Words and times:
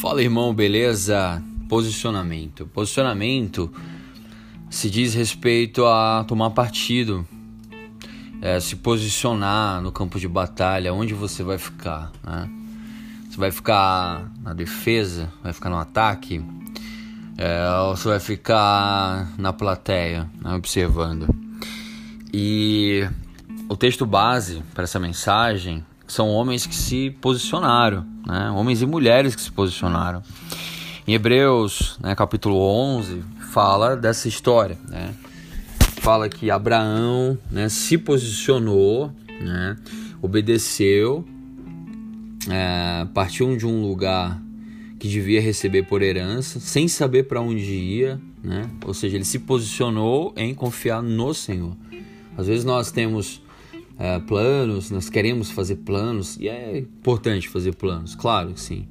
Fala 0.00 0.22
irmão, 0.22 0.52
beleza? 0.52 1.42
Posicionamento. 1.70 2.66
Posicionamento 2.66 3.72
se 4.68 4.90
diz 4.90 5.14
respeito 5.14 5.86
a 5.86 6.22
tomar 6.28 6.50
partido, 6.50 7.26
é, 8.42 8.60
se 8.60 8.76
posicionar 8.76 9.80
no 9.80 9.90
campo 9.90 10.20
de 10.20 10.28
batalha, 10.28 10.92
onde 10.92 11.14
você 11.14 11.42
vai 11.42 11.56
ficar, 11.56 12.12
né? 12.22 12.46
Você 13.30 13.38
vai 13.38 13.50
ficar 13.50 14.30
na 14.42 14.52
defesa, 14.52 15.32
vai 15.42 15.54
ficar 15.54 15.70
no 15.70 15.78
ataque, 15.78 16.44
é, 17.38 17.80
ou 17.80 17.96
você 17.96 18.08
vai 18.08 18.20
ficar 18.20 19.32
na 19.38 19.50
plateia, 19.50 20.28
né, 20.42 20.54
observando. 20.54 21.26
E 22.34 23.08
o 23.66 23.74
texto 23.78 24.04
base 24.04 24.62
para 24.74 24.84
essa 24.84 25.00
mensagem 25.00 25.82
são 26.06 26.28
homens 26.28 26.66
que 26.66 26.74
se 26.74 27.10
posicionaram, 27.20 28.06
né? 28.26 28.50
homens 28.50 28.82
e 28.82 28.86
mulheres 28.86 29.34
que 29.34 29.42
se 29.42 29.50
posicionaram. 29.50 30.22
Em 31.06 31.14
Hebreus, 31.14 31.98
né, 32.00 32.14
capítulo 32.14 32.58
11, 32.58 33.22
fala 33.52 33.96
dessa 33.96 34.28
história. 34.28 34.76
Né? 34.88 35.14
Fala 36.00 36.28
que 36.28 36.50
Abraão 36.50 37.38
né, 37.50 37.68
se 37.68 37.96
posicionou, 37.96 39.12
né, 39.40 39.76
obedeceu, 40.20 41.24
é, 42.48 43.06
partiu 43.14 43.56
de 43.56 43.66
um 43.66 43.82
lugar 43.82 44.40
que 44.98 45.08
devia 45.08 45.40
receber 45.40 45.84
por 45.84 46.02
herança, 46.02 46.58
sem 46.58 46.88
saber 46.88 47.24
para 47.24 47.40
onde 47.40 47.62
ia, 47.62 48.20
né? 48.42 48.68
ou 48.84 48.94
seja, 48.94 49.16
ele 49.16 49.24
se 49.24 49.40
posicionou 49.40 50.32
em 50.36 50.54
confiar 50.54 51.02
no 51.02 51.34
Senhor. 51.34 51.76
Às 52.36 52.46
vezes 52.46 52.64
nós 52.64 52.90
temos 52.90 53.40
uh, 53.98 54.20
planos, 54.26 54.90
nós 54.90 55.08
queremos 55.08 55.50
fazer 55.50 55.76
planos, 55.76 56.36
e 56.38 56.48
é 56.48 56.78
importante 56.78 57.48
fazer 57.48 57.74
planos, 57.74 58.14
claro 58.14 58.52
que 58.52 58.60
sim. 58.60 58.86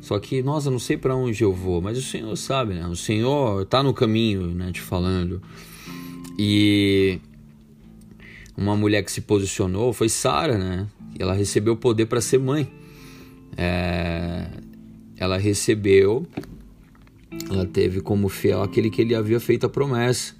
Só 0.00 0.18
que, 0.18 0.42
nossa, 0.42 0.68
eu 0.68 0.72
não 0.72 0.78
sei 0.78 0.96
para 0.96 1.14
onde 1.14 1.42
eu 1.42 1.52
vou, 1.52 1.82
mas 1.82 1.98
o 1.98 2.02
Senhor 2.02 2.34
sabe, 2.36 2.74
né? 2.74 2.86
O 2.86 2.94
Senhor 2.94 3.62
está 3.62 3.82
no 3.82 3.92
caminho, 3.92 4.46
né? 4.46 4.70
Te 4.70 4.80
falando. 4.80 5.42
E 6.38 7.18
uma 8.56 8.76
mulher 8.76 9.02
que 9.02 9.10
se 9.10 9.20
posicionou 9.20 9.92
foi 9.92 10.08
Sara, 10.08 10.56
né? 10.56 10.86
Ela 11.18 11.34
recebeu 11.34 11.74
o 11.74 11.76
poder 11.76 12.06
para 12.06 12.20
ser 12.20 12.38
mãe. 12.38 12.70
É... 13.56 14.46
Ela 15.16 15.36
recebeu, 15.36 16.24
ela 17.50 17.66
teve 17.66 18.00
como 18.00 18.28
fiel 18.28 18.62
aquele 18.62 18.88
que 18.88 19.02
ele 19.02 19.16
havia 19.16 19.40
feito 19.40 19.66
a 19.66 19.68
promessa. 19.68 20.36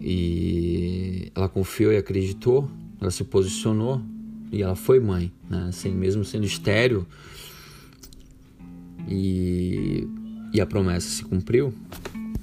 E 0.00 1.30
ela 1.34 1.50
confiou 1.50 1.92
e 1.92 1.98
acreditou 1.98 2.68
ela 3.04 3.10
se 3.10 3.22
posicionou 3.22 4.00
e 4.50 4.62
ela 4.62 4.74
foi 4.74 4.98
mãe, 4.98 5.30
né? 5.48 5.66
Assim, 5.68 5.90
mesmo 5.90 6.24
sendo 6.24 6.46
estéreo. 6.46 7.06
E, 9.06 10.08
e 10.54 10.60
a 10.60 10.64
promessa 10.64 11.08
se 11.08 11.22
cumpriu. 11.22 11.74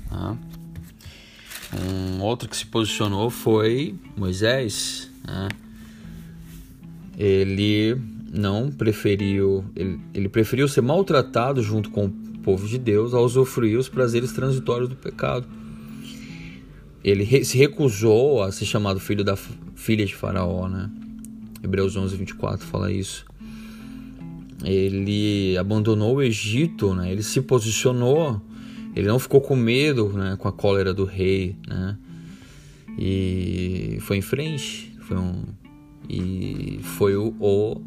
Tá? 0.07 0.37
Um 1.73 2.21
outro 2.21 2.47
que 2.47 2.55
se 2.55 2.67
posicionou 2.67 3.31
foi 3.31 3.95
Moisés. 4.15 5.09
Né? 5.25 5.49
Ele 7.17 7.99
não 8.31 8.69
preferiu, 8.69 9.65
ele, 9.75 9.99
ele 10.13 10.29
preferiu 10.29 10.67
ser 10.67 10.81
maltratado 10.81 11.63
junto 11.63 11.89
com 11.89 12.05
o 12.05 12.11
povo 12.43 12.67
de 12.67 12.77
Deus 12.77 13.15
ao 13.15 13.25
usufruir 13.25 13.79
os 13.79 13.89
prazeres 13.89 14.31
transitórios 14.31 14.89
do 14.89 14.95
pecado 14.95 15.47
ele 17.03 17.43
se 17.43 17.57
recusou 17.57 18.43
a 18.43 18.51
ser 18.51 18.65
chamado 18.65 18.99
filho 18.99 19.23
da 19.23 19.35
filha 19.35 20.05
de 20.05 20.15
Faraó, 20.15 20.67
né? 20.67 20.89
Hebreus 21.63 21.95
11, 21.95 22.15
24 22.15 22.65
fala 22.65 22.91
isso. 22.91 23.25
Ele 24.63 25.57
abandonou 25.57 26.15
o 26.15 26.21
Egito, 26.21 26.93
né? 26.93 27.11
Ele 27.11 27.23
se 27.23 27.41
posicionou, 27.41 28.41
ele 28.95 29.07
não 29.07 29.17
ficou 29.17 29.41
com 29.41 29.55
medo, 29.55 30.09
né? 30.09 30.35
Com 30.37 30.47
a 30.47 30.51
cólera 30.51 30.93
do 30.93 31.05
rei, 31.05 31.55
né? 31.67 31.97
E 32.97 33.97
foi 34.01 34.17
em 34.17 34.21
frente, 34.21 34.93
foi 35.01 35.17
um 35.17 35.43
e 36.09 36.79
foi 36.83 37.15
o, 37.15 37.33
o 37.39 37.81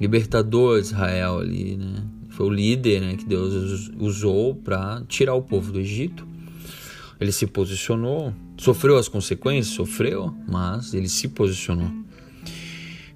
libertador 0.00 0.80
de 0.80 0.86
Israel 0.86 1.38
ali, 1.38 1.76
né? 1.76 2.04
Foi 2.30 2.46
o 2.46 2.50
líder, 2.50 3.00
né? 3.00 3.16
Que 3.16 3.24
Deus 3.24 3.90
usou 3.98 4.54
para 4.54 5.02
tirar 5.08 5.34
o 5.34 5.42
povo 5.42 5.72
do 5.72 5.80
Egito. 5.80 6.26
Ele 7.20 7.32
se 7.32 7.46
posicionou, 7.46 8.32
sofreu 8.56 8.96
as 8.96 9.08
consequências, 9.08 9.74
sofreu, 9.74 10.34
mas 10.46 10.94
ele 10.94 11.08
se 11.08 11.28
posicionou. 11.28 11.90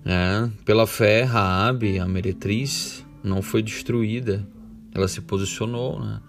É, 0.04 0.50
pela 0.64 0.86
fé, 0.86 1.22
Raabe, 1.22 2.00
a 2.00 2.06
meretriz, 2.06 3.06
não 3.22 3.40
foi 3.40 3.62
destruída. 3.62 4.46
Ela 4.92 5.06
se 5.06 5.20
posicionou, 5.20 6.00
né? 6.00 6.20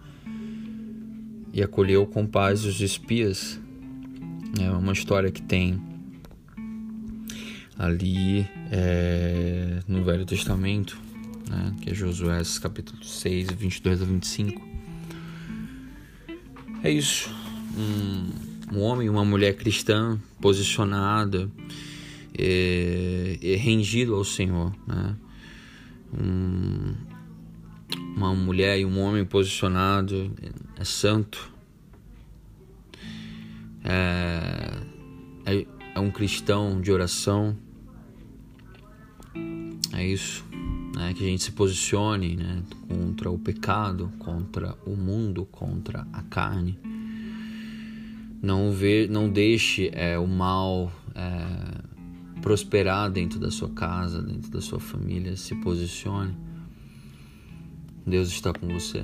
E 1.51 1.63
acolheu 1.63 2.05
com 2.05 2.25
paz 2.27 2.63
os 2.63 2.79
espias. 2.79 3.59
É 4.59 4.69
uma 4.69 4.93
história 4.93 5.31
que 5.31 5.41
tem 5.41 5.81
ali 7.77 8.47
é, 8.71 9.79
no 9.87 10.03
Velho 10.03 10.25
Testamento, 10.25 10.99
né? 11.49 11.75
que 11.81 11.89
é 11.89 11.93
Josué 11.93 12.41
capítulo 12.61 13.03
6, 13.03 13.49
22 13.51 14.01
a 14.01 14.05
25. 14.05 14.61
É 16.83 16.91
isso 16.91 17.42
um, 17.77 18.77
um 18.77 18.81
homem, 18.81 19.09
uma 19.09 19.25
mulher 19.25 19.55
cristã 19.55 20.19
posicionada, 20.41 21.49
é, 22.37 23.37
é 23.41 23.55
rendido 23.55 24.15
ao 24.15 24.23
Senhor, 24.23 24.73
né? 24.87 25.15
Um, 26.19 26.93
uma 28.15 28.33
mulher 28.33 28.79
e 28.79 28.85
um 28.85 28.99
homem 28.99 29.25
posicionado 29.25 30.31
é 30.77 30.83
santo, 30.83 31.51
é, 33.83 34.77
é, 35.45 35.65
é 35.95 35.99
um 35.99 36.11
cristão 36.11 36.79
de 36.79 36.91
oração, 36.91 37.57
é 39.91 40.05
isso, 40.07 40.45
né? 40.95 41.13
que 41.13 41.23
a 41.23 41.27
gente 41.27 41.43
se 41.43 41.51
posicione 41.51 42.35
né? 42.35 42.63
contra 42.87 43.29
o 43.29 43.37
pecado, 43.37 44.11
contra 44.19 44.75
o 44.85 44.95
mundo, 44.95 45.45
contra 45.45 46.07
a 46.13 46.21
carne. 46.23 46.77
Não, 48.43 48.73
vê, 48.73 49.07
não 49.07 49.29
deixe 49.29 49.89
é, 49.93 50.19
o 50.19 50.27
mal 50.27 50.91
é, 51.15 52.41
prosperar 52.41 53.09
dentro 53.09 53.39
da 53.39 53.49
sua 53.49 53.69
casa, 53.69 54.21
dentro 54.21 54.51
da 54.51 54.59
sua 54.59 54.81
família. 54.81 55.37
Se 55.37 55.55
posicione. 55.55 56.35
Deus 58.05 58.27
está 58.27 58.51
com 58.51 58.67
você. 58.67 59.01